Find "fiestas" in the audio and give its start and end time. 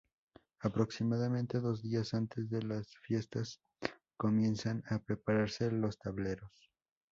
3.03-3.59